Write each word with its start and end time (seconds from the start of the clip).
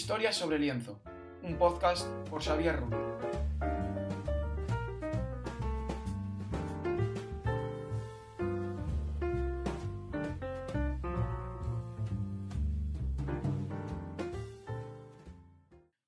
Historias 0.00 0.34
sobre 0.34 0.58
lienzo, 0.58 0.98
un 1.42 1.58
podcast 1.58 2.08
por 2.30 2.42
Xavier 2.42 2.80
Rubio. 2.80 3.18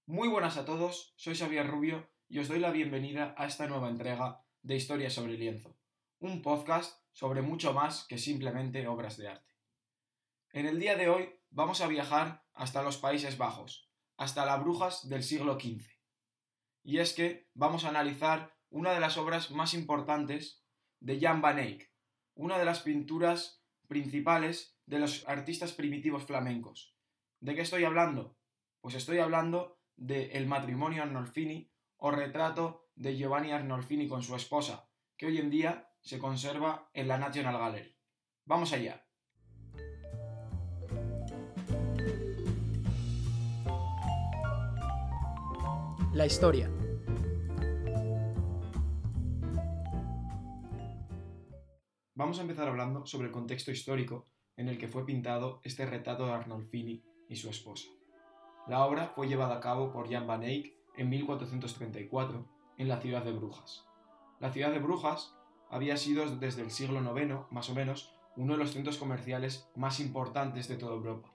Muy 0.07 0.29
buenas 0.29 0.57
a 0.57 0.65
todos, 0.65 1.13
soy 1.17 1.35
Xavier 1.35 1.67
Rubio 1.67 2.09
y 2.31 2.39
os 2.39 2.49
doy 2.49 2.61
la 2.61 2.71
bienvenida 2.71 3.35
a 3.37 3.45
esta 3.45 3.67
nueva 3.67 3.91
entrega 3.91 4.43
de 4.63 4.77
Historias 4.77 5.13
sobre 5.13 5.35
lienzo, 5.35 5.77
un 6.19 6.41
podcast 6.41 6.99
sobre 7.13 7.43
mucho 7.43 7.75
más 7.75 8.07
que 8.09 8.17
simplemente 8.17 8.89
obras 8.89 9.19
de 9.19 9.29
arte. 9.29 9.53
En 10.55 10.65
el 10.65 10.81
día 10.81 10.97
de 10.97 11.11
hoy 11.11 11.42
vamos 11.53 11.83
a 11.83 11.87
viajar 11.87 12.45
hasta 12.55 12.83
los 12.83 12.97
Países 12.97 13.37
Bajos, 13.37 13.91
hasta 14.17 14.47
las 14.47 14.61
Brujas 14.61 15.09
del 15.09 15.23
siglo 15.23 15.59
XV. 15.61 15.87
Y 16.83 16.99
es 16.99 17.13
que 17.13 17.49
vamos 17.55 17.85
a 17.85 17.91
analizar 17.91 18.57
una 18.71 18.93
de 18.93 19.01
las 19.01 19.19
obras 19.19 19.51
más 19.51 19.75
importantes 19.75 20.65
de 21.01 21.21
Jan 21.21 21.43
van 21.43 21.59
Eyck, 21.59 21.93
una 22.35 22.59
de 22.59 22.65
las 22.65 22.81
pinturas 22.81 23.63
principales 23.87 24.79
de 24.87 24.99
los 24.99 25.29
artistas 25.29 25.73
primitivos 25.73 26.25
flamencos. 26.25 26.97
¿De 27.41 27.55
qué 27.55 27.61
estoy 27.61 27.85
hablando? 27.85 28.39
Pues 28.81 28.95
estoy 28.95 29.19
hablando 29.19 29.79
de 29.97 30.33
El 30.33 30.47
matrimonio 30.47 31.03
Arnolfini 31.03 31.71
o 31.99 32.11
retrato 32.11 32.89
de 32.95 33.17
Giovanni 33.17 33.53
Arnolfini 33.53 34.09
con 34.09 34.23
su 34.23 34.35
esposa, 34.35 34.89
que 35.17 35.27
hoy 35.27 35.39
en 35.39 35.51
día 35.51 35.91
se 36.01 36.19
conserva 36.19 36.91
en 36.95 37.09
la 37.09 37.19
National 37.19 37.59
Gallery. 37.59 37.97
Vamos 38.47 38.73
allá. 38.73 39.07
La 46.15 46.27
historia. 46.27 46.71
Vamos 52.15 52.39
a 52.39 52.43
empezar 52.43 52.69
hablando 52.69 53.07
sobre 53.07 53.29
el 53.29 53.33
contexto 53.33 53.71
histórico 53.71 54.27
en 54.59 54.69
el 54.69 54.77
que 54.77 54.89
fue 54.89 55.07
pintado 55.07 55.63
este 55.65 55.87
retrato 55.87 56.27
de 56.27 56.33
Arnolfini 56.33 57.03
y 57.31 57.37
su 57.37 57.49
esposa. 57.49 57.89
La 58.69 58.85
obra 58.85 59.13
fue 59.15 59.27
llevada 59.27 59.57
a 59.57 59.61
cabo 59.61 59.91
por 59.91 60.11
Jan 60.11 60.27
van 60.27 60.43
Eyck 60.43 60.75
en 60.99 61.09
1434 61.09 62.47
en 62.77 62.89
la 62.89 63.01
ciudad 63.01 63.25
de 63.25 63.33
Brujas. 63.33 63.87
La 64.39 64.51
ciudad 64.51 64.71
de 64.71 64.81
Brujas 64.81 65.35
había 65.71 65.97
sido 65.97 66.27
desde 66.37 66.61
el 66.61 66.71
siglo 66.71 67.01
IX, 67.01 67.51
más 67.51 67.71
o 67.71 67.75
menos, 67.75 68.15
uno 68.37 68.53
de 68.53 68.59
los 68.59 68.73
centros 68.73 68.99
comerciales 68.99 69.67
más 69.77 69.99
importantes 69.99 70.69
de 70.69 70.77
toda 70.77 70.93
Europa, 70.93 71.33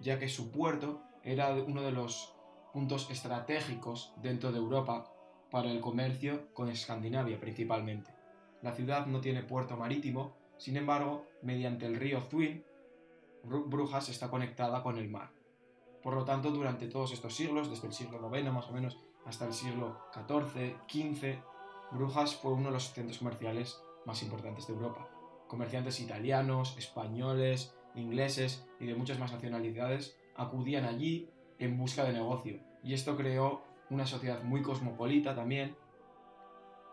ya 0.00 0.18
que 0.18 0.30
su 0.30 0.50
puerto 0.50 1.02
era 1.22 1.52
uno 1.52 1.82
de 1.82 1.92
los 1.92 2.35
puntos 2.76 3.08
estratégicos 3.10 4.12
dentro 4.20 4.52
de 4.52 4.58
Europa 4.58 5.10
para 5.50 5.70
el 5.70 5.80
comercio 5.80 6.52
con 6.52 6.68
Escandinavia 6.68 7.40
principalmente. 7.40 8.10
La 8.60 8.72
ciudad 8.72 9.06
no 9.06 9.22
tiene 9.22 9.42
puerto 9.42 9.78
marítimo, 9.78 10.36
sin 10.58 10.76
embargo, 10.76 11.24
mediante 11.40 11.86
el 11.86 11.96
río 11.96 12.20
Zwin, 12.28 12.66
Brujas 13.44 14.10
está 14.10 14.28
conectada 14.28 14.82
con 14.82 14.98
el 14.98 15.08
mar. 15.08 15.30
Por 16.02 16.12
lo 16.12 16.26
tanto, 16.26 16.50
durante 16.50 16.86
todos 16.86 17.12
estos 17.12 17.34
siglos, 17.34 17.70
desde 17.70 17.86
el 17.86 17.94
siglo 17.94 18.20
IX 18.30 18.52
más 18.52 18.68
o 18.68 18.72
menos 18.72 18.98
hasta 19.24 19.46
el 19.46 19.54
siglo 19.54 19.98
XIV, 20.12 20.76
XV, 20.86 21.42
Brujas 21.92 22.36
fue 22.36 22.52
uno 22.52 22.66
de 22.66 22.72
los 22.72 22.92
centros 22.92 23.20
comerciales 23.20 23.80
más 24.04 24.22
importantes 24.22 24.66
de 24.66 24.74
Europa. 24.74 25.08
Comerciantes 25.48 25.98
italianos, 25.98 26.76
españoles, 26.76 27.74
ingleses 27.94 28.68
y 28.78 28.84
de 28.84 28.94
muchas 28.96 29.18
más 29.18 29.32
nacionalidades 29.32 30.18
acudían 30.36 30.84
allí 30.84 31.30
en 31.58 31.78
busca 31.78 32.04
de 32.04 32.12
negocio. 32.12 32.65
Y 32.82 32.94
esto 32.94 33.16
creó 33.16 33.62
una 33.90 34.06
sociedad 34.06 34.42
muy 34.42 34.62
cosmopolita 34.62 35.34
también 35.34 35.76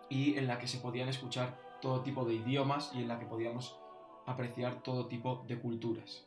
y 0.09 0.37
en 0.37 0.47
la 0.47 0.59
que 0.59 0.67
se 0.67 0.79
podían 0.79 1.09
escuchar 1.09 1.57
todo 1.81 2.01
tipo 2.01 2.25
de 2.25 2.35
idiomas 2.35 2.91
y 2.93 3.01
en 3.01 3.07
la 3.07 3.19
que 3.19 3.25
podíamos 3.25 3.77
apreciar 4.25 4.83
todo 4.83 5.07
tipo 5.07 5.43
de 5.47 5.59
culturas. 5.59 6.25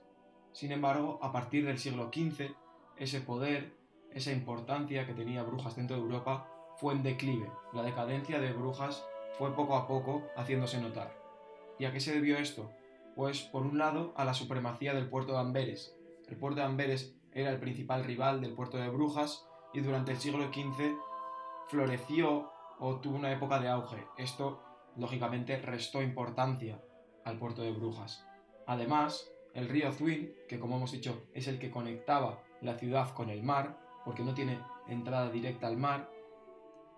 Sin 0.53 0.73
embargo, 0.73 1.19
a 1.23 1.33
partir 1.33 1.65
del 1.67 1.79
siglo 1.79 2.11
XV 2.13 2.55
ese 2.97 3.21
poder, 3.21 3.75
esa 4.11 4.33
importancia 4.33 5.07
que 5.07 5.15
tenía 5.15 5.43
Brujas 5.43 5.77
dentro 5.77 5.97
de 5.97 6.03
Europa 6.03 6.49
fue 6.79 6.95
en 6.95 7.03
declive. 7.03 7.51
La 7.73 7.83
decadencia 7.83 8.41
de 8.41 8.53
Brujas 8.53 9.05
fue 9.39 9.55
poco 9.55 9.77
a 9.77 9.87
poco 9.87 10.23
haciéndose 10.37 10.81
notar. 10.81 11.15
¿Y 11.79 11.85
a 11.85 11.93
qué 11.93 12.01
se 12.01 12.15
debió 12.15 12.39
esto? 12.39 12.71
Pues 13.15 13.43
por 13.43 13.63
un 13.63 13.79
lado 13.79 14.15
a 14.17 14.25
la 14.25 14.35
supremacía 14.35 14.95
del 14.95 15.09
puerto 15.09 15.33
de 15.33 15.41
Amberes. 15.41 15.95
El 16.29 16.37
puerto 16.37 16.61
de 16.61 16.67
Amberes 16.67 17.15
era 17.37 17.51
el 17.51 17.61
principal 17.61 18.03
rival 18.03 18.41
del 18.41 18.55
puerto 18.55 18.79
de 18.79 18.89
Brujas 18.89 19.47
y 19.75 19.81
durante 19.81 20.13
el 20.13 20.19
siglo 20.19 20.51
XV 20.51 20.97
floreció 21.69 22.51
o 22.79 22.97
tuvo 22.97 23.17
una 23.17 23.31
época 23.31 23.61
de 23.61 23.69
auge. 23.69 24.07
Esto, 24.17 24.63
lógicamente, 24.97 25.59
restó 25.59 26.01
importancia 26.01 26.83
al 27.27 27.39
puerto 27.39 27.61
de 27.61 27.73
Brujas. 27.73 28.27
Además, 28.67 29.31
el 29.53 29.69
río 29.69 29.93
Zwin, 29.93 30.33
que 30.49 30.59
como 30.59 30.77
hemos 30.77 30.93
dicho 30.93 31.25
es 31.35 31.47
el 31.47 31.59
que 31.59 31.71
conectaba 31.71 32.43
la 32.63 32.77
ciudad 32.77 33.13
con 33.13 33.29
el 33.29 33.43
mar, 33.43 33.79
porque 34.07 34.25
no 34.25 34.33
tiene 34.33 34.59
entrada 34.89 35.31
directa 35.31 35.67
al 35.67 35.77
mar, 35.77 36.11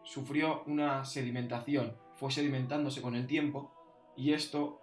sufrió 0.05 0.63
una 0.67 1.05
sedimentación, 1.05 1.97
fue 2.15 2.31
sedimentándose 2.31 3.03
con 3.03 3.17
el 3.17 3.27
tiempo 3.27 3.73
y 4.17 4.35
esto 4.35 4.81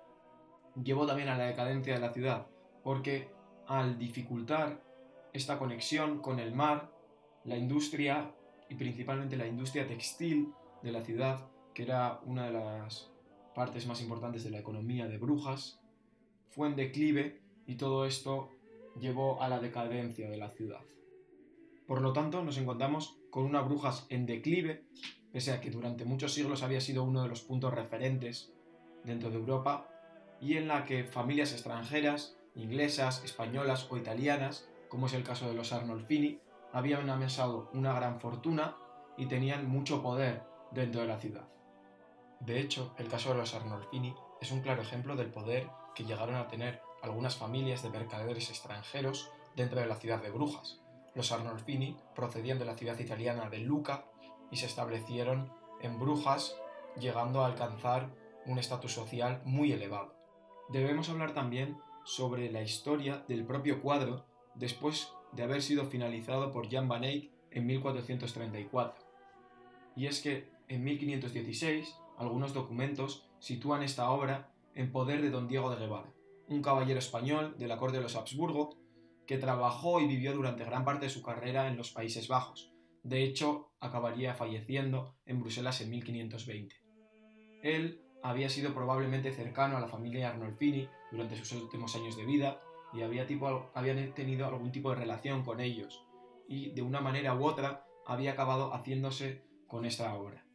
llevó 0.83 1.05
también 1.05 1.29
a 1.29 1.37
la 1.37 1.45
decadencia 1.45 1.93
de 1.93 2.01
la 2.01 2.11
ciudad, 2.11 2.47
porque 2.83 3.31
al 3.67 3.97
dificultar 3.97 4.84
esta 5.35 5.59
conexión 5.59 6.19
con 6.19 6.39
el 6.39 6.53
mar, 6.53 6.91
la 7.43 7.57
industria 7.57 8.33
y 8.69 8.75
principalmente 8.75 9.37
la 9.37 9.47
industria 9.47 9.85
textil 9.85 10.53
de 10.81 10.91
la 10.91 11.01
ciudad, 11.01 11.47
que 11.73 11.83
era 11.83 12.21
una 12.25 12.45
de 12.45 12.53
las 12.53 13.11
partes 13.53 13.85
más 13.85 14.01
importantes 14.01 14.43
de 14.43 14.49
la 14.49 14.59
economía 14.59 15.07
de 15.07 15.17
Brujas, 15.17 15.79
fue 16.49 16.67
en 16.69 16.75
declive 16.75 17.41
y 17.67 17.75
todo 17.75 18.05
esto 18.05 18.49
llevó 18.99 19.41
a 19.41 19.49
la 19.49 19.59
decadencia 19.59 20.29
de 20.29 20.37
la 20.37 20.49
ciudad. 20.49 20.81
Por 21.85 22.01
lo 22.01 22.13
tanto, 22.13 22.43
nos 22.43 22.57
encontramos 22.57 23.17
con 23.29 23.43
una 23.43 23.61
Brujas 23.61 24.07
en 24.09 24.25
declive, 24.25 24.85
pese 25.31 25.51
a 25.51 25.59
que 25.59 25.69
durante 25.69 26.05
muchos 26.05 26.33
siglos 26.33 26.63
había 26.63 26.81
sido 26.81 27.03
uno 27.03 27.21
de 27.23 27.29
los 27.29 27.41
puntos 27.41 27.73
referentes 27.73 28.53
dentro 29.03 29.29
de 29.29 29.35
Europa, 29.35 29.89
y 30.39 30.57
en 30.57 30.67
la 30.67 30.85
que 30.85 31.03
familias 31.03 31.51
extranjeras, 31.51 32.37
inglesas, 32.55 33.23
españolas 33.23 33.87
o 33.91 33.97
italianas, 33.97 34.67
como 34.95 35.07
es 35.07 35.13
el 35.13 35.25
caso 35.25 35.49
de 35.49 35.55
los 35.55 35.73
Arnolfini, 35.73 36.39
habían 36.71 37.09
amasado 37.09 37.69
una 37.73 37.91
gran 37.91 38.17
fortuna 38.21 38.77
y 39.17 39.25
tenían 39.25 39.67
mucho 39.67 40.01
poder 40.01 40.41
dentro 40.71 41.01
de 41.01 41.07
la 41.07 41.17
ciudad. 41.17 41.49
De 42.39 42.61
hecho, 42.61 42.95
el 42.97 43.09
caso 43.09 43.31
de 43.31 43.39
los 43.39 43.53
Arnolfini 43.53 44.15
es 44.39 44.53
un 44.53 44.61
claro 44.61 44.81
ejemplo 44.81 45.17
del 45.17 45.33
poder 45.33 45.69
que 45.95 46.05
llegaron 46.05 46.35
a 46.35 46.47
tener 46.47 46.81
algunas 47.01 47.35
familias 47.35 47.83
de 47.83 47.89
mercaderes 47.89 48.49
extranjeros 48.49 49.29
dentro 49.57 49.81
de 49.81 49.85
la 49.85 49.97
ciudad 49.97 50.21
de 50.21 50.31
Brujas. 50.31 50.79
Los 51.13 51.33
Arnolfini 51.33 51.97
procedían 52.15 52.57
de 52.57 52.63
la 52.63 52.77
ciudad 52.77 52.97
italiana 52.97 53.49
de 53.49 53.57
Luca 53.57 54.05
y 54.49 54.55
se 54.55 54.65
establecieron 54.65 55.51
en 55.81 55.99
Brujas, 55.99 56.55
llegando 56.97 57.43
a 57.43 57.47
alcanzar 57.47 58.15
un 58.45 58.59
estatus 58.59 58.93
social 58.93 59.41
muy 59.43 59.73
elevado. 59.73 60.15
Debemos 60.69 61.09
hablar 61.09 61.33
también 61.33 61.81
sobre 62.05 62.49
la 62.49 62.61
historia 62.61 63.25
del 63.27 63.45
propio 63.45 63.81
cuadro 63.81 64.23
después 64.55 65.11
de 65.31 65.43
haber 65.43 65.61
sido 65.61 65.85
finalizado 65.85 66.51
por 66.51 66.69
Jan 66.69 66.87
van 66.87 67.03
Eyck 67.03 67.31
en 67.51 67.65
1434. 67.65 69.05
Y 69.95 70.07
es 70.07 70.21
que 70.21 70.49
en 70.67 70.83
1516 70.83 71.95
algunos 72.17 72.53
documentos 72.53 73.29
sitúan 73.39 73.83
esta 73.83 74.09
obra 74.09 74.51
en 74.73 74.91
poder 74.91 75.21
de 75.21 75.29
don 75.29 75.47
Diego 75.47 75.69
de 75.69 75.77
Guevara, 75.77 76.11
un 76.47 76.61
caballero 76.61 76.99
español 76.99 77.55
de 77.57 77.67
la 77.67 77.77
corte 77.77 77.97
de 77.97 78.03
los 78.03 78.15
Habsburgo 78.15 78.77
que 79.25 79.37
trabajó 79.37 79.99
y 80.01 80.07
vivió 80.07 80.33
durante 80.33 80.65
gran 80.65 80.85
parte 80.85 81.05
de 81.05 81.11
su 81.11 81.21
carrera 81.21 81.67
en 81.67 81.77
los 81.77 81.91
Países 81.91 82.27
Bajos. 82.27 82.71
De 83.03 83.23
hecho, 83.23 83.71
acabaría 83.79 84.33
falleciendo 84.33 85.15
en 85.25 85.39
Bruselas 85.39 85.81
en 85.81 85.89
1520. 85.91 86.75
Él 87.63 88.01
había 88.23 88.49
sido 88.49 88.73
probablemente 88.73 89.31
cercano 89.31 89.77
a 89.77 89.79
la 89.79 89.87
familia 89.87 90.29
Arnolfini 90.29 90.89
durante 91.11 91.35
sus 91.35 91.51
últimos 91.53 91.95
años 91.95 92.17
de 92.17 92.25
vida 92.25 92.59
y 92.95 93.01
había 93.01 93.27
tipo, 93.27 93.69
habían 93.73 94.13
tenido 94.13 94.45
algún 94.45 94.71
tipo 94.71 94.89
de 94.91 94.95
relación 94.95 95.43
con 95.43 95.59
ellos 95.59 96.05
y 96.47 96.71
de 96.71 96.81
una 96.81 97.01
manera 97.01 97.35
u 97.35 97.43
otra 97.43 97.85
había 98.05 98.33
acabado 98.33 98.73
haciéndose 98.73 99.43
con 99.67 99.85
esta 99.85 100.13
obra. 100.15 100.45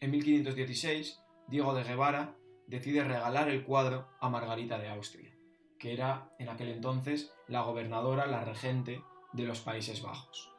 En 0.00 0.10
1516, 0.12 1.20
Diego 1.48 1.74
de 1.74 1.82
Guevara 1.82 2.36
decide 2.66 3.02
regalar 3.02 3.48
el 3.48 3.64
cuadro 3.64 4.08
a 4.20 4.28
Margarita 4.28 4.78
de 4.78 4.88
Austria, 4.90 5.34
que 5.78 5.92
era 5.92 6.30
en 6.38 6.48
aquel 6.48 6.68
entonces 6.68 7.32
la 7.48 7.62
gobernadora, 7.62 8.26
la 8.26 8.44
regente 8.44 9.02
de 9.32 9.44
los 9.44 9.60
Países 9.60 10.02
Bajos. 10.02 10.52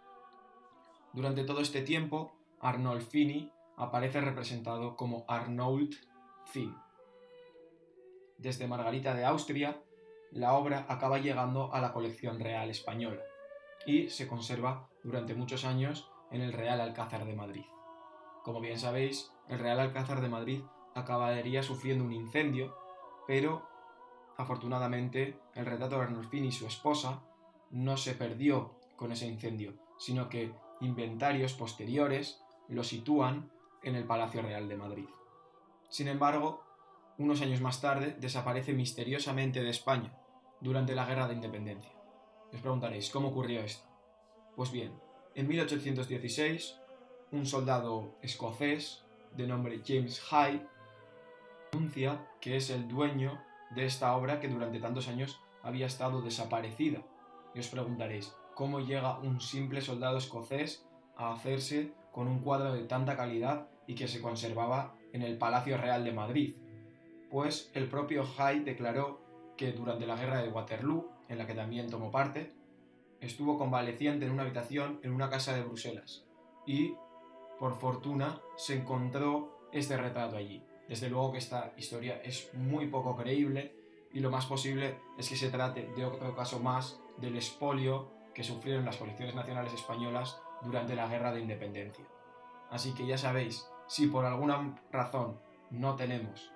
Durante 1.14 1.44
todo 1.44 1.62
este 1.62 1.82
tiempo, 1.82 2.34
Arnolfini 2.60 3.52
aparece 3.78 4.22
representado 4.22 4.96
como 4.96 5.26
Arnold 5.28 5.96
Finn. 6.46 6.76
Desde 8.38 8.68
Margarita 8.68 9.14
de 9.14 9.26
Austria, 9.26 9.82
la 10.32 10.54
obra 10.54 10.86
acaba 10.90 11.20
llegando 11.20 11.74
a 11.74 11.82
la 11.82 11.94
colección 11.94 12.40
real 12.40 12.70
española 12.70 13.22
y 13.86 14.10
se 14.10 14.28
conserva 14.28 14.88
durante 15.04 15.34
muchos 15.34 15.66
años 15.66 16.10
en 16.32 16.42
el 16.42 16.54
Real 16.54 16.82
Alcázar 16.82 17.26
de 17.26 17.36
Madrid. 17.36 17.66
Como 18.44 18.60
bien 18.60 18.80
sabéis, 18.80 19.32
el 19.48 19.60
Real 19.60 19.80
Alcázar 19.80 20.22
de 20.22 20.30
Madrid 20.30 20.62
acabaría 20.96 21.64
sufriendo 21.64 22.04
un 22.04 22.14
incendio, 22.14 22.76
pero 23.28 23.68
afortunadamente 24.38 25.40
el 25.56 25.66
retrato 25.66 25.98
de 25.98 26.04
Arnolfini 26.04 26.48
y 26.50 26.52
su 26.52 26.68
esposa 26.68 27.22
no 27.72 27.98
se 27.98 28.14
perdió 28.14 28.76
con 28.96 29.12
ese 29.12 29.28
incendio, 29.28 29.74
sino 29.98 30.30
que 30.30 30.54
inventarios 30.82 31.54
posteriores 31.54 32.42
lo 32.68 32.84
sitúan 32.84 33.52
en 33.84 33.96
el 33.96 34.06
Palacio 34.06 34.42
Real 34.42 34.68
de 34.68 34.78
Madrid. 34.78 35.08
Sin 35.90 36.08
embargo, 36.08 36.64
unos 37.20 37.42
años 37.42 37.60
más 37.60 37.82
tarde 37.82 38.16
desaparece 38.18 38.74
misteriosamente 38.74 39.62
de 39.62 39.70
España 39.70 40.14
durante 40.62 40.96
la 40.96 41.06
Guerra 41.06 41.28
de 41.28 41.36
Independencia. 41.36 41.92
Os 42.54 42.62
preguntaréis, 42.62 43.10
¿cómo 43.12 43.28
ocurrió 43.28 43.60
esto? 43.60 43.86
Pues 44.56 44.72
bien, 44.72 44.94
en 45.36 45.48
1816, 45.48 46.78
un 47.34 47.46
soldado 47.46 48.16
escocés 48.22 49.04
de 49.36 49.48
nombre 49.48 49.82
James 49.86 50.22
Hyde 50.22 50.66
anuncia 51.74 52.26
que 52.40 52.56
es 52.56 52.70
el 52.70 52.88
dueño 52.88 53.40
de 53.76 53.86
esta 53.86 54.16
obra 54.16 54.40
que 54.40 54.48
durante 54.48 54.80
tantos 54.80 55.10
años 55.10 55.40
había 55.62 55.88
estado 55.88 56.22
desaparecida. 56.22 57.02
Y 57.54 57.60
os 57.60 57.68
preguntaréis, 57.68 58.34
¿cómo 58.56 58.80
llega 58.80 59.20
un 59.20 59.42
simple 59.42 59.82
soldado 59.82 60.18
escocés 60.18 60.88
a 61.18 61.34
hacerse 61.34 61.92
con 62.14 62.28
un 62.28 62.40
cuadro 62.40 62.74
de 62.74 62.84
tanta 62.84 63.18
calidad 63.18 63.68
y 63.88 63.96
que 63.96 64.08
se 64.08 64.22
conservaba 64.22 64.96
en 65.12 65.22
el 65.22 65.38
Palacio 65.38 65.78
Real 65.78 66.06
de 66.06 66.14
Madrid? 66.14 66.56
Pues 67.30 67.70
el 67.74 67.88
propio 67.88 68.26
Hyde 68.26 68.64
declaró 68.64 69.22
que 69.56 69.72
durante 69.72 70.08
la 70.08 70.16
guerra 70.16 70.42
de 70.42 70.50
Waterloo, 70.50 71.12
en 71.28 71.38
la 71.38 71.46
que 71.46 71.54
también 71.54 71.90
tomó 71.90 72.12
parte, 72.12 72.54
estuvo 73.22 73.58
convaleciente 73.58 74.26
en 74.26 74.32
una 74.32 74.44
habitación 74.44 75.00
en 75.04 75.14
una 75.14 75.30
casa 75.30 75.54
de 75.54 75.64
Bruselas 75.64 76.26
y, 76.66 76.96
por 77.60 77.80
fortuna, 77.80 78.40
se 78.56 78.76
encontró 78.76 79.68
este 79.72 79.98
retrato 79.98 80.38
allí. 80.38 80.64
Desde 80.88 81.10
luego 81.10 81.32
que 81.32 81.38
esta 81.38 81.74
historia 81.78 82.22
es 82.24 82.52
muy 82.54 82.88
poco 82.88 83.16
creíble 83.16 83.76
y 84.12 84.22
lo 84.22 84.32
más 84.32 84.48
posible 84.48 84.98
es 85.18 85.30
que 85.30 85.36
se 85.36 85.50
trate 85.50 85.88
de 85.96 86.06
otro 86.06 86.36
caso 86.36 86.60
más 86.60 87.00
del 87.18 87.36
expolio 87.36 88.10
que 88.34 88.44
sufrieron 88.44 88.86
las 88.86 88.98
colecciones 88.98 89.36
nacionales 89.36 89.74
españolas 89.74 90.42
durante 90.64 90.96
la 90.96 91.08
Guerra 91.08 91.32
de 91.32 91.42
Independencia. 91.42 92.06
Así 92.72 92.94
que 92.94 93.06
ya 93.06 93.18
sabéis, 93.18 93.68
si 93.88 94.08
por 94.08 94.26
alguna 94.26 94.80
razón 94.92 95.40
no 95.70 95.96
tenemos 95.96 96.52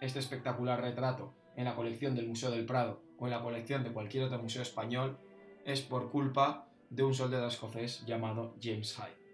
este 0.00 0.18
espectacular 0.18 0.80
retrato 0.80 1.34
en 1.56 1.64
la 1.64 1.74
colección 1.74 2.14
del 2.14 2.28
Museo 2.28 2.50
del 2.50 2.66
Prado 2.66 3.00
o 3.18 3.26
en 3.26 3.30
la 3.30 3.42
colección 3.42 3.84
de 3.84 3.92
cualquier 3.92 4.24
otro 4.24 4.42
museo 4.42 4.62
español, 4.62 5.18
es 5.64 5.80
por 5.80 6.10
culpa 6.10 6.68
de 6.90 7.02
un 7.02 7.14
soldado 7.14 7.48
escocés 7.48 8.04
llamado 8.06 8.54
James 8.60 8.96
Hyde. 8.96 9.24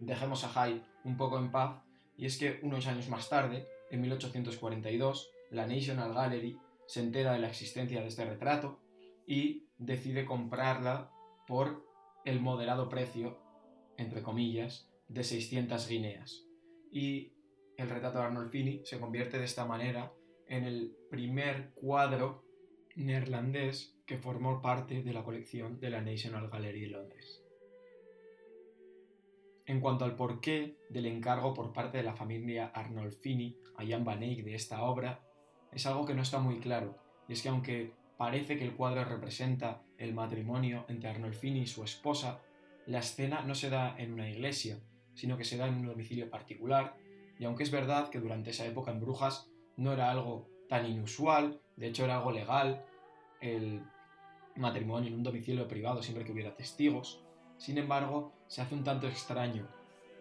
Dejemos 0.00 0.44
a 0.44 0.48
Hyde 0.48 0.82
un 1.04 1.16
poco 1.16 1.38
en 1.38 1.50
paz 1.50 1.82
y 2.16 2.26
es 2.26 2.38
que 2.38 2.60
unos 2.62 2.86
años 2.86 3.08
más 3.08 3.28
tarde, 3.28 3.66
en 3.90 4.00
1842, 4.00 5.30
la 5.50 5.66
National 5.66 6.12
Gallery 6.14 6.58
se 6.86 7.00
entera 7.00 7.32
de 7.32 7.38
la 7.38 7.48
existencia 7.48 8.00
de 8.00 8.08
este 8.08 8.24
retrato 8.24 8.80
y 9.26 9.66
decide 9.78 10.24
comprarla 10.24 11.10
por 11.46 11.84
el 12.24 12.40
moderado 12.40 12.88
precio, 12.88 13.38
entre 13.96 14.22
comillas, 14.22 14.88
de 15.08 15.24
600 15.24 15.88
guineas. 15.88 16.44
El 17.76 17.90
retrato 17.90 18.18
de 18.18 18.24
Arnolfini 18.24 18.82
se 18.84 18.98
convierte 18.98 19.38
de 19.38 19.44
esta 19.44 19.66
manera 19.66 20.12
en 20.46 20.64
el 20.64 20.96
primer 21.10 21.72
cuadro 21.74 22.44
neerlandés 22.94 23.96
que 24.06 24.18
formó 24.18 24.62
parte 24.62 25.02
de 25.02 25.12
la 25.12 25.24
colección 25.24 25.80
de 25.80 25.90
la 25.90 26.00
National 26.00 26.48
Gallery 26.48 26.82
de 26.82 26.86
Londres. 26.88 27.42
En 29.66 29.80
cuanto 29.80 30.04
al 30.04 30.14
porqué 30.14 30.78
del 30.88 31.06
encargo 31.06 31.52
por 31.52 31.72
parte 31.72 31.98
de 31.98 32.04
la 32.04 32.14
familia 32.14 32.68
Arnolfini 32.68 33.58
a 33.76 33.84
Jan 33.84 34.04
van 34.04 34.22
Eyck 34.22 34.44
de 34.44 34.54
esta 34.54 34.82
obra, 34.82 35.20
es 35.72 35.86
algo 35.86 36.06
que 36.06 36.14
no 36.14 36.22
está 36.22 36.38
muy 36.38 36.60
claro, 36.60 36.96
y 37.28 37.32
es 37.32 37.42
que 37.42 37.48
aunque 37.48 37.92
parece 38.16 38.56
que 38.56 38.64
el 38.64 38.76
cuadro 38.76 39.04
representa 39.04 39.82
el 39.98 40.14
matrimonio 40.14 40.86
entre 40.88 41.10
Arnolfini 41.10 41.62
y 41.62 41.66
su 41.66 41.82
esposa, 41.82 42.40
la 42.86 43.00
escena 43.00 43.42
no 43.42 43.54
se 43.54 43.68
da 43.68 43.96
en 43.98 44.12
una 44.12 44.30
iglesia, 44.30 44.78
sino 45.14 45.36
que 45.36 45.44
se 45.44 45.56
da 45.56 45.66
en 45.66 45.74
un 45.74 45.86
domicilio 45.86 46.30
particular, 46.30 46.96
y 47.38 47.44
aunque 47.44 47.62
es 47.62 47.70
verdad 47.70 48.08
que 48.08 48.20
durante 48.20 48.50
esa 48.50 48.66
época 48.66 48.90
en 48.90 49.00
Brujas 49.00 49.48
no 49.76 49.92
era 49.92 50.10
algo 50.10 50.48
tan 50.68 50.86
inusual, 50.86 51.60
de 51.76 51.88
hecho 51.88 52.04
era 52.04 52.16
algo 52.16 52.32
legal, 52.32 52.84
el 53.40 53.82
matrimonio 54.56 55.08
en 55.08 55.16
un 55.16 55.22
domicilio 55.22 55.68
privado 55.68 56.02
siempre 56.02 56.24
que 56.24 56.32
hubiera 56.32 56.56
testigos. 56.56 57.22
Sin 57.58 57.78
embargo, 57.78 58.32
se 58.48 58.62
hace 58.62 58.74
un 58.74 58.84
tanto 58.84 59.06
extraño. 59.06 59.66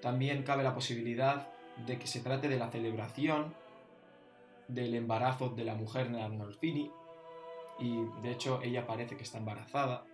También 0.01 0.43
cabe 0.43 0.63
la 0.63 0.75
posibilidad 0.75 1.47
de 1.85 1.97
que 1.97 2.07
se 2.07 2.21
trate 2.21 2.47
de 2.47 2.57
la 2.57 2.69
celebración 2.69 3.53
del 4.67 4.95
embarazo 4.95 5.49
de 5.49 5.63
la 5.63 5.75
mujer 5.75 6.11
de 6.11 6.21
Arnolfini, 6.21 6.91
y 7.79 7.97
de 8.21 8.31
hecho 8.31 8.61
ella 8.61 8.87
parece 8.87 9.17
que 9.17 9.23
está 9.23 9.37
embarazada. 9.37 10.05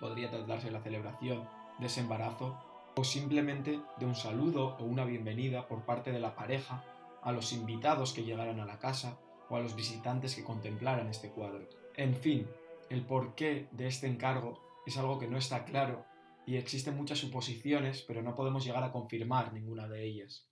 Podría 0.00 0.30
tratarse 0.30 0.66
de 0.66 0.72
la 0.72 0.80
celebración 0.80 1.48
de 1.78 1.86
ese 1.86 2.00
embarazo, 2.00 2.58
o 2.98 3.04
simplemente 3.04 3.80
de 4.00 4.06
un 4.06 4.16
saludo 4.16 4.76
o 4.80 4.82
una 4.82 5.04
bienvenida 5.04 5.68
por 5.68 5.84
parte 5.84 6.10
de 6.10 6.18
la 6.18 6.34
pareja 6.34 6.82
a 7.22 7.30
los 7.30 7.52
invitados 7.52 8.12
que 8.12 8.24
llegaran 8.24 8.58
a 8.58 8.66
la 8.66 8.80
casa 8.80 9.20
o 9.48 9.54
a 9.54 9.60
los 9.60 9.76
visitantes 9.76 10.34
que 10.34 10.42
contemplaran 10.42 11.06
este 11.06 11.30
cuadro. 11.30 11.68
En 11.96 12.16
fin, 12.16 12.48
el 12.90 13.06
porqué 13.06 13.68
de 13.70 13.86
este 13.86 14.08
encargo 14.08 14.60
es 14.84 14.96
algo 14.98 15.20
que 15.20 15.28
no 15.28 15.38
está 15.38 15.64
claro 15.64 16.06
y 16.44 16.56
existen 16.56 16.96
muchas 16.96 17.20
suposiciones, 17.20 18.02
pero 18.02 18.20
no 18.20 18.34
podemos 18.34 18.64
llegar 18.64 18.82
a 18.82 18.90
confirmar 18.90 19.52
ninguna 19.52 19.86
de 19.86 20.04
ellas. 20.04 20.48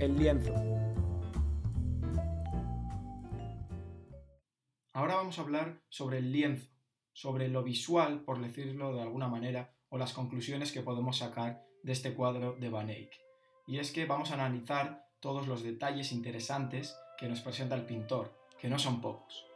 El 0.00 0.18
lienzo. 0.18 0.79
Ahora 4.92 5.16
vamos 5.16 5.38
a 5.38 5.42
hablar 5.42 5.82
sobre 5.88 6.18
el 6.18 6.32
lienzo, 6.32 6.68
sobre 7.12 7.48
lo 7.48 7.62
visual, 7.62 8.24
por 8.24 8.40
decirlo 8.40 8.94
de 8.94 9.02
alguna 9.02 9.28
manera, 9.28 9.74
o 9.88 9.98
las 9.98 10.12
conclusiones 10.12 10.72
que 10.72 10.82
podemos 10.82 11.18
sacar 11.18 11.62
de 11.82 11.92
este 11.92 12.14
cuadro 12.14 12.56
de 12.58 12.68
Van 12.68 12.90
Eyck 12.90 13.30
y 13.70 13.78
es 13.78 13.92
que 13.92 14.04
vamos 14.04 14.32
a 14.32 14.34
analizar 14.34 15.06
todos 15.20 15.46
los 15.46 15.62
detalles 15.62 16.10
interesantes 16.10 16.98
que 17.16 17.28
nos 17.28 17.40
presenta 17.40 17.76
el 17.76 17.86
pintor, 17.86 18.36
que 18.58 18.68
no 18.68 18.80
son 18.80 19.00
pocos. 19.00 19.46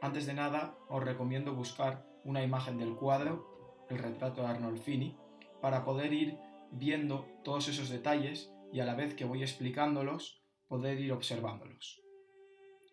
Antes 0.00 0.24
de 0.24 0.32
nada, 0.32 0.78
os 0.88 1.04
recomiendo 1.04 1.52
buscar 1.54 2.06
una 2.24 2.42
imagen 2.42 2.78
del 2.78 2.96
cuadro, 2.96 3.84
el 3.90 3.98
retrato 3.98 4.40
de 4.40 4.48
Arnolfini, 4.48 5.14
para 5.60 5.84
poder 5.84 6.14
ir 6.14 6.38
viendo 6.70 7.28
todos 7.44 7.68
esos 7.68 7.90
detalles 7.90 8.50
y 8.72 8.80
a 8.80 8.86
la 8.86 8.94
vez 8.94 9.12
que 9.12 9.26
voy 9.26 9.42
explicándolos, 9.42 10.42
poder 10.66 10.98
ir 10.98 11.12
observándolos. 11.12 12.00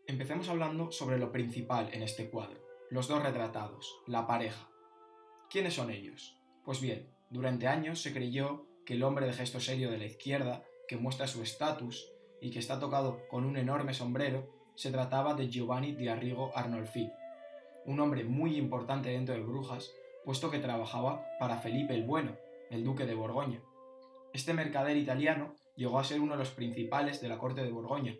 Empecemos 0.08 0.48
hablando 0.48 0.90
sobre 0.90 1.18
lo 1.18 1.34
principal 1.34 1.90
en 1.92 2.02
este 2.02 2.30
cuadro, 2.30 2.62
los 2.90 3.10
dos 3.10 3.22
retratados, 3.22 3.94
la 4.08 4.26
pareja. 4.26 4.70
¿Quiénes 5.50 5.74
son 5.74 5.92
ellos? 5.92 6.40
Pues 6.64 6.80
bien, 6.80 7.12
durante 7.30 7.68
años 7.68 8.02
se 8.02 8.14
creyó 8.14 8.66
que 8.86 8.94
el 8.94 9.04
hombre 9.04 9.26
de 9.26 9.34
gesto 9.34 9.60
serio 9.60 9.92
de 9.92 9.98
la 9.98 10.06
izquierda, 10.06 10.64
que 10.88 10.96
muestra 10.96 11.28
su 11.28 11.44
estatus 11.44 12.10
y 12.40 12.52
que 12.52 12.60
está 12.60 12.80
tocado 12.80 13.20
con 13.28 13.44
un 13.44 13.58
enorme 13.58 13.94
sombrero, 13.94 14.48
se 14.76 14.92
trataba 14.92 15.34
de 15.34 15.50
Giovanni 15.50 15.92
di 15.92 16.08
Arrigo 16.08 16.54
Arnolfini, 16.56 17.12
un 17.86 18.00
hombre 18.00 18.24
muy 18.24 18.56
importante 18.56 19.10
dentro 19.10 19.36
de 19.36 19.42
Brujas, 19.42 19.92
puesto 20.24 20.50
que 20.50 20.60
trabajaba 20.60 21.26
para 21.38 21.58
Felipe 21.58 21.94
el 21.94 22.06
Bueno, 22.06 22.38
el 22.72 22.86
duque 22.86 23.06
de 23.06 23.14
Borgoña. 23.14 23.62
Este 24.32 24.54
mercader 24.54 24.96
italiano 24.96 25.56
llegó 25.76 26.00
a 26.00 26.06
ser 26.06 26.22
uno 26.22 26.34
de 26.34 26.40
los 26.40 26.52
principales 26.52 27.20
de 27.20 27.28
la 27.28 27.38
corte 27.38 27.62
de 27.62 27.72
Borgoña 27.72 28.16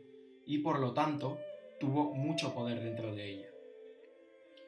y 0.46 0.58
por 0.60 0.80
lo 0.80 0.94
tanto 0.94 1.38
tuvo 1.80 2.14
mucho 2.14 2.54
poder 2.54 2.82
dentro 2.82 3.14
de 3.14 3.30
ella. 3.30 3.48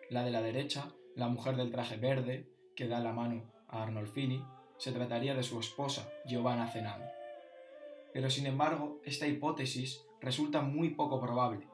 La 0.10 0.24
de 0.24 0.32
la 0.32 0.42
derecha, 0.42 0.94
la 1.16 1.28
mujer 1.28 1.56
del 1.56 1.72
traje 1.72 1.98
verde, 1.98 2.48
que 2.76 2.88
da 2.88 3.00
la 3.00 3.14
mano 3.14 3.52
a 3.68 3.84
Arnolfini, 3.84 4.44
se 4.78 4.92
trataría 4.92 5.36
de 5.36 5.44
su 5.44 5.60
esposa, 5.60 6.10
Giovanna 6.26 6.68
Zenano. 6.68 7.06
Pero 8.14 8.30
sin 8.30 8.46
embargo, 8.46 9.02
esta 9.04 9.28
hipótesis 9.28 10.06
resulta 10.22 10.62
muy 10.62 10.90
poco 10.92 11.20
probable, 11.20 11.68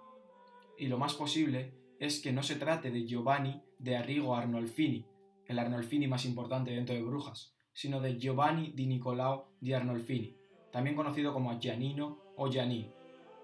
y 0.78 0.88
lo 0.88 0.98
más 0.98 1.14
posible 1.14 1.74
es 2.00 2.22
que 2.22 2.34
no 2.34 2.44
se 2.44 2.56
trate 2.56 2.92
de 2.92 3.06
Giovanni 3.06 3.62
de 3.80 3.96
Arrigo 3.96 4.36
Arnolfini, 4.36 5.06
el 5.48 5.60
Arnolfini 5.60 6.08
más 6.08 6.26
importante 6.26 6.72
dentro 6.72 6.96
de 6.96 7.04
Brujas, 7.04 7.54
sino 7.74 8.02
de 8.02 8.18
Giovanni 8.18 8.72
di 8.72 8.88
Nicolao 8.88 9.50
di 9.60 9.74
Arnolfini, 9.74 10.36
también 10.72 10.96
conocido 10.96 11.34
como 11.34 11.58
Giannino 11.60 12.20
o 12.36 12.50
Giannini. 12.50 12.95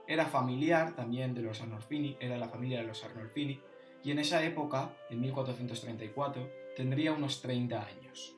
Era 0.08 0.26
familiar 0.26 0.96
también 0.96 1.34
de 1.34 1.42
los 1.42 1.62
Arnolfini, 1.62 2.18
era 2.20 2.38
la 2.38 2.50
familia 2.50 2.82
de 2.82 2.88
los 2.88 3.04
Arnolfini, 3.04 3.60
y 4.04 4.12
en 4.12 4.20
esa 4.20 4.44
época, 4.44 4.94
en 5.10 5.22
1434, 5.22 6.50
tendría 6.76 7.14
unos 7.14 7.42
30 7.42 7.86
años 7.86 8.36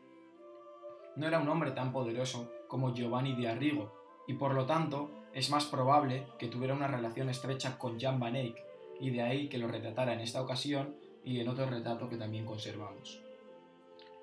no 1.16 1.28
era 1.28 1.40
un 1.40 1.50
hombre 1.50 1.72
tan 1.72 1.92
poderoso 1.92 2.52
como 2.68 2.94
Giovanni 2.94 3.36
di 3.36 3.46
Arrigo, 3.46 3.94
y 4.28 4.34
por 4.34 4.54
lo 4.54 4.66
tanto 4.66 5.12
es 5.34 5.50
más 5.50 5.66
probable 5.66 6.26
que 6.40 6.48
tuviera 6.48 6.74
una 6.74 6.88
relación 6.88 7.30
estrecha 7.30 7.78
con 7.78 8.00
Jan 8.00 8.20
van 8.20 8.36
Eyck, 8.36 8.58
y 9.00 9.12
de 9.12 9.22
ahí 9.22 9.50
que 9.50 9.58
lo 9.58 9.68
retratara 9.68 10.14
en 10.14 10.22
esta 10.22 10.42
ocasión 10.42 10.96
y 11.24 11.40
en 11.40 11.48
otro 11.48 11.66
retrato 11.66 12.10
que 12.10 12.18
también 12.18 12.46
conservamos. 12.46 13.22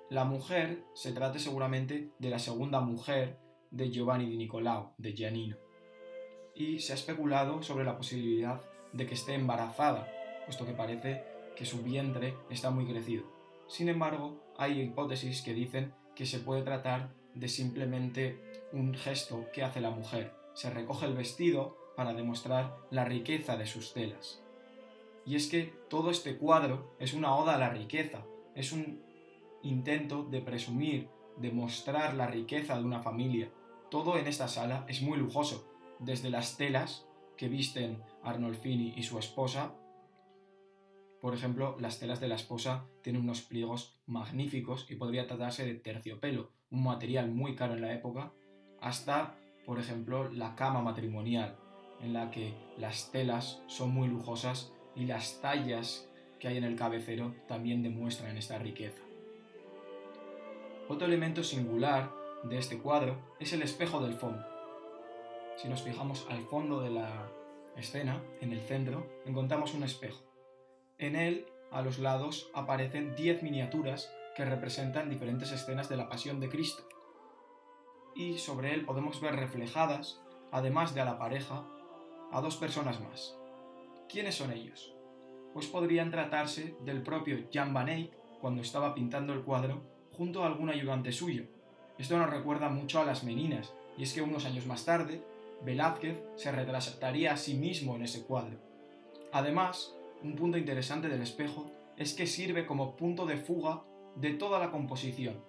La 0.09 0.25
mujer 0.25 0.83
se 0.93 1.13
trata 1.13 1.39
seguramente 1.39 2.09
de 2.19 2.29
la 2.29 2.39
segunda 2.39 2.81
mujer 2.81 3.37
de 3.69 3.89
Giovanni 3.89 4.25
di 4.25 4.37
Nicolao, 4.37 4.93
de 4.97 5.13
Giannino, 5.13 5.57
y 6.55 6.79
se 6.79 6.93
ha 6.93 6.95
especulado 6.95 7.61
sobre 7.63 7.85
la 7.85 7.97
posibilidad 7.97 8.61
de 8.93 9.05
que 9.05 9.13
esté 9.13 9.33
embarazada, 9.33 10.07
puesto 10.45 10.65
que 10.65 10.73
parece 10.73 11.23
que 11.55 11.65
su 11.65 11.81
vientre 11.81 12.35
está 12.49 12.71
muy 12.71 12.85
crecido. 12.85 13.23
Sin 13.67 13.89
embargo, 13.89 14.43
hay 14.57 14.81
hipótesis 14.81 15.41
que 15.41 15.53
dicen 15.53 15.93
que 16.15 16.25
se 16.25 16.39
puede 16.39 16.63
tratar 16.63 17.13
de 17.33 17.47
simplemente 17.47 18.39
un 18.73 18.93
gesto 18.93 19.45
que 19.53 19.63
hace 19.63 19.81
la 19.81 19.91
mujer. 19.91 20.33
Se 20.53 20.69
recoge 20.69 21.05
el 21.05 21.13
vestido 21.13 21.77
para 21.95 22.13
demostrar 22.13 22.75
la 22.89 23.05
riqueza 23.05 23.57
de 23.57 23.65
sus 23.65 23.93
telas. 23.93 24.41
Y 25.25 25.35
es 25.35 25.47
que 25.47 25.73
todo 25.89 26.09
este 26.09 26.37
cuadro 26.37 26.95
es 26.99 27.13
una 27.13 27.35
oda 27.35 27.55
a 27.55 27.59
la 27.59 27.69
riqueza, 27.69 28.25
es 28.55 28.71
un 28.71 29.01
intento 29.61 30.23
de 30.23 30.41
presumir, 30.41 31.09
de 31.37 31.51
mostrar 31.51 32.15
la 32.15 32.27
riqueza 32.27 32.77
de 32.77 32.83
una 32.83 33.01
familia. 33.01 33.49
Todo 33.89 34.17
en 34.17 34.27
esta 34.27 34.47
sala 34.47 34.85
es 34.87 35.01
muy 35.01 35.17
lujoso, 35.17 35.70
desde 36.01 36.29
las 36.29 36.57
telas 36.57 37.07
que 37.37 37.47
visten 37.47 38.03
Arnolfini 38.23 38.93
y 38.97 39.03
su 39.03 39.17
esposa. 39.17 39.73
Por 41.21 41.33
ejemplo, 41.33 41.77
las 41.79 41.99
telas 41.99 42.19
de 42.19 42.27
la 42.27 42.35
esposa 42.35 42.85
tienen 43.01 43.21
unos 43.21 43.41
pliegos 43.41 43.99
magníficos 44.07 44.89
y 44.89 44.95
podría 44.95 45.27
tratarse 45.27 45.65
de 45.65 45.75
terciopelo, 45.75 46.51
un 46.71 46.83
material 46.83 47.31
muy 47.31 47.55
caro 47.55 47.75
en 47.75 47.81
la 47.81 47.93
época, 47.93 48.33
hasta, 48.79 49.37
por 49.65 49.79
ejemplo, 49.79 50.29
la 50.31 50.55
cama 50.55 50.81
matrimonial, 50.81 51.57
en 52.01 52.13
la 52.13 52.31
que 52.31 52.55
las 52.77 53.11
telas 53.11 53.61
son 53.67 53.91
muy 53.91 54.07
lujosas 54.07 54.73
y 54.95 55.05
las 55.05 55.39
tallas 55.41 56.09
que 56.39 56.47
hay 56.47 56.57
en 56.57 56.63
el 56.63 56.75
cabecero 56.75 57.35
también 57.47 57.83
demuestran 57.83 58.35
esta 58.37 58.57
riqueza. 58.57 59.03
Otro 60.87 61.05
elemento 61.05 61.43
singular 61.43 62.11
de 62.43 62.57
este 62.57 62.79
cuadro 62.79 63.19
es 63.39 63.53
el 63.53 63.61
espejo 63.61 64.01
del 64.01 64.15
fondo. 64.15 64.50
Si 65.57 65.67
nos 65.67 65.83
fijamos 65.83 66.25
al 66.29 66.41
fondo 66.43 66.81
de 66.81 66.89
la 66.89 67.29
escena, 67.75 68.21
en 68.41 68.51
el 68.51 68.61
centro, 68.61 69.07
encontramos 69.25 69.73
un 69.73 69.83
espejo. 69.83 70.23
En 70.97 71.15
él, 71.15 71.45
a 71.71 71.81
los 71.81 71.99
lados, 71.99 72.49
aparecen 72.53 73.15
10 73.15 73.43
miniaturas 73.43 74.11
que 74.35 74.45
representan 74.45 75.09
diferentes 75.09 75.51
escenas 75.51 75.89
de 75.89 75.97
la 75.97 76.09
Pasión 76.09 76.39
de 76.39 76.49
Cristo. 76.49 76.87
Y 78.15 78.37
sobre 78.37 78.73
él 78.73 78.85
podemos 78.85 79.21
ver 79.21 79.35
reflejadas, 79.35 80.21
además 80.51 80.93
de 80.93 81.01
a 81.01 81.05
la 81.05 81.17
pareja, 81.17 81.65
a 82.31 82.41
dos 82.41 82.57
personas 82.57 82.99
más. 83.01 83.37
¿Quiénes 84.09 84.35
son 84.35 84.51
ellos? 84.51 84.93
Pues 85.53 85.67
podrían 85.67 86.11
tratarse 86.11 86.75
del 86.81 87.03
propio 87.03 87.47
Jan 87.53 87.73
van 87.73 87.89
Eyck 87.89 88.13
cuando 88.39 88.61
estaba 88.61 88.93
pintando 88.93 89.33
el 89.33 89.43
cuadro 89.43 89.81
junto 90.11 90.43
a 90.43 90.47
algún 90.47 90.69
ayudante 90.69 91.11
suyo. 91.11 91.45
Esto 91.97 92.17
nos 92.17 92.29
recuerda 92.29 92.69
mucho 92.69 92.99
a 92.99 93.05
las 93.05 93.23
Meninas, 93.23 93.73
y 93.97 94.03
es 94.03 94.13
que 94.13 94.21
unos 94.21 94.45
años 94.45 94.65
más 94.65 94.85
tarde, 94.85 95.23
Velázquez 95.63 96.17
se 96.35 96.51
retrataría 96.51 97.33
a 97.33 97.37
sí 97.37 97.55
mismo 97.55 97.95
en 97.95 98.03
ese 98.03 98.25
cuadro. 98.25 98.59
Además, 99.31 99.95
un 100.23 100.35
punto 100.35 100.57
interesante 100.57 101.07
del 101.07 101.21
espejo 101.21 101.71
es 101.97 102.13
que 102.13 102.27
sirve 102.27 102.65
como 102.65 102.95
punto 102.95 103.25
de 103.25 103.37
fuga 103.37 103.83
de 104.15 104.31
toda 104.31 104.59
la 104.59 104.71
composición. 104.71 105.43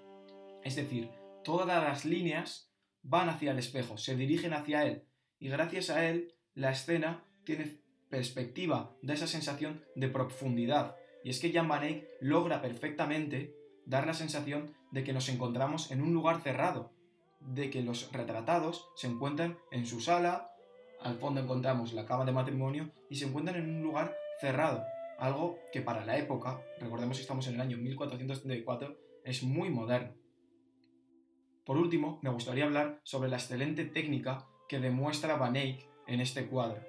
Es 0.63 0.77
decir, 0.77 1.11
todas 1.43 1.67
las 1.67 2.05
líneas 2.05 2.71
van 3.03 3.29
hacia 3.29 3.51
el 3.53 3.59
espejo, 3.59 3.97
se 3.97 4.17
dirigen 4.17 4.53
hacia 4.53 4.85
él, 4.85 5.05
y 5.39 5.49
gracias 5.49 5.91
a 5.91 6.09
él 6.09 6.35
la 6.55 6.71
escena 6.71 7.25
tiene 7.45 7.81
perspectiva, 8.11 8.95
da 9.03 9.15
esa 9.15 9.27
sensación 9.27 9.83
de 9.97 10.09
profundidad. 10.09 10.97
Y 11.25 11.31
es 11.31 11.41
que 11.41 11.53
Jan 11.53 11.69
van 11.69 11.85
Eyck 11.85 12.07
logra 12.21 12.61
perfectamente 12.61 13.55
dar 13.87 14.07
la 14.07 14.15
sensación 14.15 14.75
de 14.91 15.03
que 15.03 15.13
nos 15.13 15.29
encontramos 15.29 15.91
en 15.91 16.03
un 16.03 16.13
lugar 16.13 16.43
cerrado, 16.43 16.93
de 17.47 17.71
que 17.71 17.83
los 17.83 18.13
retratados 18.13 18.89
se 18.97 19.07
encuentran 19.09 19.59
en 19.71 19.87
su 19.87 20.01
sala, 20.01 20.51
al 21.01 21.19
fondo 21.19 21.41
encontramos 21.41 21.93
la 21.93 22.07
cama 22.07 22.25
de 22.25 22.33
matrimonio 22.33 22.93
y 23.11 23.17
se 23.17 23.27
encuentran 23.27 23.57
en 23.57 23.77
un 23.77 23.83
lugar 23.83 24.17
cerrado, 24.41 24.85
algo 25.19 25.59
que 25.73 25.83
para 25.83 26.05
la 26.05 26.19
época, 26.19 26.63
recordemos 26.81 27.17
que 27.17 27.23
estamos 27.23 27.47
en 27.47 27.55
el 27.55 27.61
año 27.61 27.77
1434, 27.77 28.97
es 29.25 29.43
muy 29.43 29.71
moderno. 29.71 30.15
Por 31.65 31.77
último, 31.77 32.19
me 32.23 32.31
gustaría 32.31 32.65
hablar 32.65 33.01
sobre 33.05 33.29
la 33.29 33.37
excelente 33.37 33.85
técnica 33.85 34.49
que 34.69 34.81
demuestra 34.81 35.37
Van 35.37 35.55
Eyck 35.55 35.87
en 36.09 36.21
este 36.21 36.47
cuadro. 36.47 36.83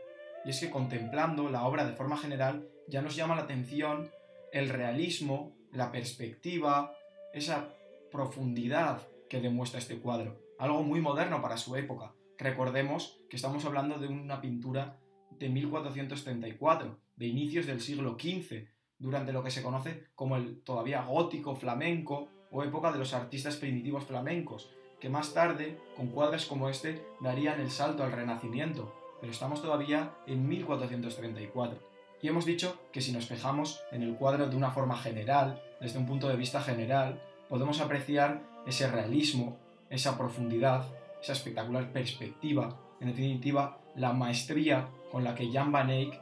Y 0.46 0.50
es 0.50 0.60
que 0.60 0.72
contemplando 0.72 1.50
la 1.50 1.66
obra 1.66 1.86
de 1.86 1.94
forma 1.94 2.18
general 2.18 2.68
ya 2.88 3.02
nos 3.02 3.16
llama 3.16 3.36
la 3.36 3.44
atención 3.44 4.10
el 4.52 4.70
realismo, 4.70 5.56
la 5.72 5.92
perspectiva, 5.92 6.96
esa 7.34 7.76
profundidad 8.12 9.08
que 9.30 9.42
demuestra 9.42 9.80
este 9.80 10.00
cuadro. 10.00 10.43
Algo 10.60 10.84
muy 10.84 11.02
moderno 11.02 11.42
para 11.42 11.58
su 11.58 11.76
época. 11.76 12.14
Recordemos 12.38 13.20
que 13.30 13.36
estamos 13.36 13.64
hablando 13.66 13.98
de 13.98 14.08
una 14.08 14.42
pintura 14.42 15.00
de 15.32 15.50
1434, 15.50 17.00
de 17.16 17.26
inicios 17.26 17.66
del 17.66 17.82
siglo 17.82 18.18
XV, 18.20 18.68
durante 18.98 19.34
lo 19.34 19.44
que 19.44 19.52
se 19.52 19.62
conoce 19.64 20.08
como 20.16 20.38
el 20.38 20.62
todavía 20.64 21.04
gótico 21.04 21.56
flamenco 21.56 22.30
o 22.52 22.64
época 22.64 22.92
de 22.92 23.00
los 23.00 23.14
artistas 23.14 23.58
primitivos 23.58 24.06
flamencos, 24.06 24.72
que 25.00 25.10
más 25.10 25.34
tarde, 25.34 25.78
con 25.98 26.08
cuadros 26.08 26.46
como 26.46 26.70
este, 26.70 27.06
darían 27.20 27.60
el 27.60 27.72
salto 27.72 28.04
al 28.04 28.14
Renacimiento, 28.14 28.96
pero 29.20 29.34
estamos 29.34 29.62
todavía 29.62 30.14
en 30.28 30.48
1434. 30.48 31.80
Y 32.22 32.30
hemos 32.30 32.46
dicho 32.46 32.80
que 32.94 33.02
si 33.02 33.12
nos 33.12 33.28
fijamos 33.28 33.82
en 33.92 34.02
el 34.02 34.16
cuadro 34.16 34.48
de 34.48 34.56
una 34.56 34.72
forma 34.72 34.96
general, 34.96 35.62
desde 35.82 36.00
un 36.00 36.06
punto 36.06 36.30
de 36.30 36.38
vista 36.38 36.62
general, 36.62 37.22
podemos 37.50 37.82
apreciar 37.82 38.44
ese 38.66 38.90
realismo, 38.90 39.60
esa 39.90 40.18
profundidad, 40.18 40.86
esa 41.22 41.34
espectacular 41.34 41.92
perspectiva, 41.92 42.80
en 43.00 43.08
definitiva, 43.08 43.80
la 43.96 44.14
maestría 44.14 44.90
con 45.12 45.24
la 45.24 45.36
que 45.36 45.52
Jan 45.52 45.72
van 45.72 45.90
Eyck 45.90 46.20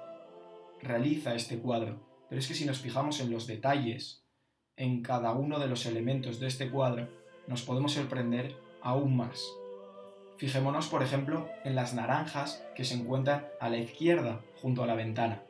realiza 0.82 1.36
este 1.36 1.60
cuadro. 1.60 2.00
Pero 2.30 2.40
es 2.40 2.48
que 2.48 2.54
si 2.54 2.66
nos 2.66 2.80
fijamos 2.80 3.20
en 3.20 3.32
los 3.32 3.48
detalles, 3.48 4.26
en 4.78 5.02
cada 5.02 5.32
uno 5.34 5.60
de 5.60 5.68
los 5.68 5.86
elementos 5.86 6.40
de 6.40 6.48
este 6.48 6.70
cuadro, 6.70 7.08
nos 7.48 7.62
podemos 7.62 7.94
sorprender 7.94 8.56
aún 8.82 9.16
más. 9.16 9.44
Fijémonos, 10.38 10.88
por 10.88 11.04
ejemplo, 11.04 11.48
en 11.64 11.76
las 11.76 11.94
naranjas 11.94 12.66
que 12.76 12.84
se 12.84 12.96
encuentran 12.96 13.46
a 13.60 13.70
la 13.70 13.78
izquierda 13.78 14.42
junto 14.62 14.84
a 14.84 14.88
la 14.88 14.96
ventana. 14.96 15.44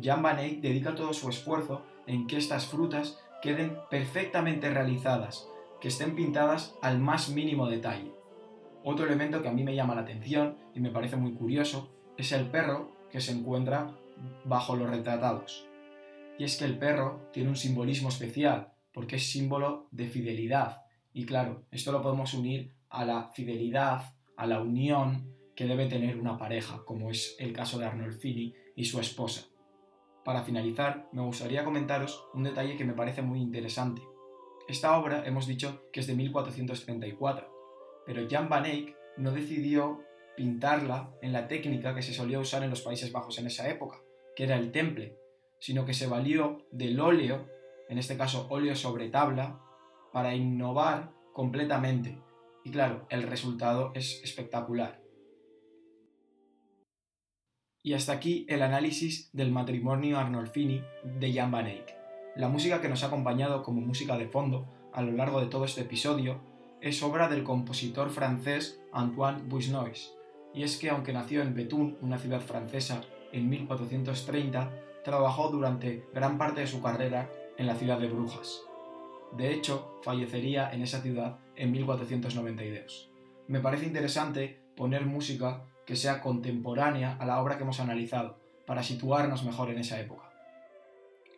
Jan 0.00 0.22
van 0.22 0.38
Eyck 0.38 0.60
dedica 0.60 0.94
todo 0.94 1.12
su 1.14 1.28
esfuerzo 1.28 1.82
en 2.06 2.26
que 2.26 2.36
estas 2.36 2.66
frutas 2.66 3.18
queden 3.42 3.76
perfectamente 3.90 4.70
realizadas, 4.70 5.48
que 5.80 5.88
estén 5.88 6.14
pintadas 6.14 6.76
al 6.82 6.98
más 6.98 7.28
mínimo 7.28 7.68
detalle. 7.68 8.12
Otro 8.84 9.06
elemento 9.06 9.42
que 9.42 9.48
a 9.48 9.52
mí 9.52 9.64
me 9.64 9.74
llama 9.74 9.94
la 9.94 10.02
atención 10.02 10.56
y 10.74 10.80
me 10.80 10.90
parece 10.90 11.16
muy 11.16 11.32
curioso 11.32 11.90
es 12.16 12.32
el 12.32 12.50
perro 12.50 12.92
que 13.10 13.20
se 13.20 13.32
encuentra 13.32 13.96
bajo 14.44 14.76
los 14.76 14.88
retratados. 14.88 15.66
Y 16.38 16.44
es 16.44 16.56
que 16.56 16.64
el 16.64 16.78
perro 16.78 17.28
tiene 17.32 17.48
un 17.48 17.56
simbolismo 17.56 18.08
especial 18.08 18.72
porque 18.92 19.16
es 19.16 19.30
símbolo 19.30 19.88
de 19.90 20.06
fidelidad. 20.06 20.82
Y 21.12 21.26
claro, 21.26 21.64
esto 21.70 21.92
lo 21.92 22.02
podemos 22.02 22.34
unir 22.34 22.72
a 22.88 23.04
la 23.04 23.28
fidelidad 23.28 24.12
a 24.36 24.46
la 24.46 24.60
unión 24.60 25.34
que 25.54 25.66
debe 25.66 25.86
tener 25.86 26.18
una 26.18 26.36
pareja, 26.36 26.82
como 26.84 27.10
es 27.10 27.36
el 27.38 27.52
caso 27.52 27.78
de 27.78 27.86
Arnolfini 27.86 28.54
y 28.76 28.84
su 28.84 29.00
esposa. 29.00 29.46
Para 30.24 30.42
finalizar, 30.42 31.08
me 31.12 31.22
gustaría 31.22 31.64
comentaros 31.64 32.28
un 32.34 32.42
detalle 32.42 32.76
que 32.76 32.84
me 32.84 32.92
parece 32.92 33.22
muy 33.22 33.40
interesante. 33.40 34.02
Esta 34.68 34.98
obra 34.98 35.24
hemos 35.26 35.46
dicho 35.46 35.88
que 35.92 36.00
es 36.00 36.06
de 36.06 36.14
1434, 36.14 38.02
pero 38.04 38.26
Jan 38.28 38.48
van 38.48 38.66
Eyck 38.66 38.96
no 39.16 39.32
decidió 39.32 40.02
pintarla 40.36 41.14
en 41.22 41.32
la 41.32 41.48
técnica 41.48 41.94
que 41.94 42.02
se 42.02 42.12
solía 42.12 42.38
usar 42.38 42.62
en 42.62 42.70
los 42.70 42.82
Países 42.82 43.12
Bajos 43.12 43.38
en 43.38 43.46
esa 43.46 43.68
época, 43.68 44.00
que 44.34 44.44
era 44.44 44.56
el 44.56 44.72
temple, 44.72 45.16
sino 45.60 45.84
que 45.84 45.94
se 45.94 46.06
valió 46.06 46.66
del 46.70 47.00
óleo, 47.00 47.48
en 47.88 47.98
este 47.98 48.16
caso 48.16 48.46
óleo 48.50 48.74
sobre 48.74 49.08
tabla, 49.08 49.60
para 50.12 50.34
innovar 50.34 51.12
completamente 51.32 52.18
y 52.66 52.72
claro, 52.72 53.06
el 53.10 53.22
resultado 53.22 53.92
es 53.94 54.20
espectacular. 54.24 55.00
Y 57.80 57.92
hasta 57.92 58.12
aquí 58.12 58.44
el 58.48 58.60
análisis 58.62 59.30
del 59.32 59.52
matrimonio 59.52 60.18
Arnolfini 60.18 60.82
de 61.04 61.32
Jan 61.32 61.52
van 61.52 61.68
Eyck. 61.68 61.95
La 62.36 62.48
música 62.48 62.82
que 62.82 62.90
nos 62.90 63.02
ha 63.02 63.06
acompañado 63.06 63.62
como 63.62 63.80
música 63.80 64.18
de 64.18 64.28
fondo 64.28 64.66
a 64.92 65.00
lo 65.00 65.12
largo 65.12 65.40
de 65.40 65.46
todo 65.46 65.64
este 65.64 65.80
episodio 65.80 66.38
es 66.82 67.02
obra 67.02 67.28
del 67.30 67.44
compositor 67.44 68.10
francés 68.10 68.78
Antoine 68.92 69.42
Buisnois, 69.44 70.12
y 70.52 70.62
es 70.62 70.76
que 70.76 70.90
aunque 70.90 71.14
nació 71.14 71.40
en 71.40 71.54
Bethune, 71.54 71.96
una 72.02 72.18
ciudad 72.18 72.42
francesa, 72.42 73.00
en 73.32 73.48
1430, 73.48 74.70
trabajó 75.02 75.48
durante 75.48 76.04
gran 76.12 76.36
parte 76.36 76.60
de 76.60 76.66
su 76.66 76.82
carrera 76.82 77.30
en 77.56 77.66
la 77.66 77.74
ciudad 77.74 77.98
de 77.98 78.08
Brujas. 78.08 78.60
De 79.34 79.54
hecho, 79.54 79.98
fallecería 80.02 80.70
en 80.74 80.82
esa 80.82 81.00
ciudad 81.00 81.38
en 81.54 81.72
1492. 81.72 83.10
Me 83.48 83.60
parece 83.60 83.86
interesante 83.86 84.60
poner 84.76 85.06
música 85.06 85.64
que 85.86 85.96
sea 85.96 86.20
contemporánea 86.20 87.16
a 87.18 87.24
la 87.24 87.40
obra 87.40 87.56
que 87.56 87.62
hemos 87.62 87.80
analizado, 87.80 88.38
para 88.66 88.82
situarnos 88.82 89.42
mejor 89.42 89.70
en 89.70 89.78
esa 89.78 89.98
época. 89.98 90.25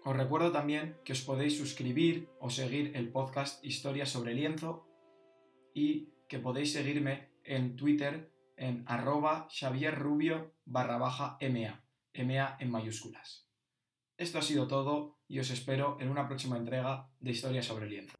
Os 0.05 0.17
recuerdo 0.17 0.53
también 0.53 0.97
que 1.05 1.13
os 1.13 1.21
podéis 1.21 1.59
suscribir 1.59 2.29
o 2.41 2.51
seguir 2.51 2.97
el 2.97 3.11
podcast 3.11 3.65
Historia 3.65 4.07
sobre 4.07 4.35
lienzo 4.35 4.87
y 5.75 6.15
que 6.29 6.39
podéis 6.39 6.73
seguirme 6.73 7.31
en 7.45 7.77
Twitter 7.77 8.33
en 8.57 8.85
arroba 8.87 9.49
xavierrubio 9.51 10.55
barra 10.65 10.99
baja 10.99 11.39
MA, 11.41 11.83
en 12.13 12.71
mayúsculas. 12.71 13.49
Esto 14.17 14.39
ha 14.39 14.43
sido 14.43 14.67
todo 14.67 15.19
y 15.29 15.39
os 15.39 15.51
espero 15.51 15.97
en 16.01 16.09
una 16.09 16.27
próxima 16.27 16.57
entrega 16.57 17.09
de 17.21 17.31
Historia 17.31 17.63
sobre 17.63 17.89
lienzo. 17.89 18.19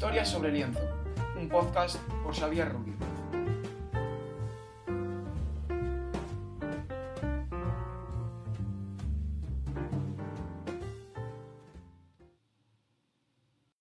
Historia 0.00 0.24
sobre 0.24 0.50
lienzo, 0.50 0.80
un 1.38 1.46
podcast 1.46 1.98
por 2.24 2.34
Xavier 2.34 2.72
Rubio. 2.72 2.99